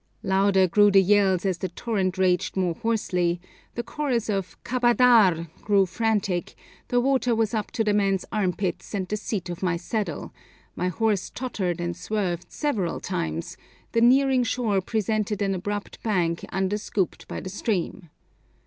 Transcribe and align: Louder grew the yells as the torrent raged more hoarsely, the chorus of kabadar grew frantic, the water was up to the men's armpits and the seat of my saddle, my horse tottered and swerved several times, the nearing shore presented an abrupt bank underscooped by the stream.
Louder 0.23 0.67
grew 0.67 0.89
the 0.89 0.99
yells 0.99 1.45
as 1.45 1.59
the 1.59 1.69
torrent 1.69 2.17
raged 2.17 2.57
more 2.57 2.73
hoarsely, 2.73 3.39
the 3.75 3.83
chorus 3.83 4.29
of 4.31 4.57
kabadar 4.63 5.47
grew 5.61 5.85
frantic, 5.85 6.55
the 6.87 6.99
water 6.99 7.35
was 7.35 7.53
up 7.53 7.69
to 7.69 7.83
the 7.83 7.93
men's 7.93 8.25
armpits 8.31 8.95
and 8.95 9.07
the 9.07 9.15
seat 9.15 9.47
of 9.47 9.61
my 9.61 9.77
saddle, 9.77 10.33
my 10.75 10.87
horse 10.87 11.29
tottered 11.29 11.79
and 11.79 11.95
swerved 11.95 12.51
several 12.51 12.99
times, 12.99 13.57
the 13.91 14.01
nearing 14.01 14.43
shore 14.43 14.81
presented 14.81 15.39
an 15.39 15.53
abrupt 15.53 16.01
bank 16.01 16.39
underscooped 16.51 17.27
by 17.27 17.39
the 17.39 17.47
stream. 17.49 18.09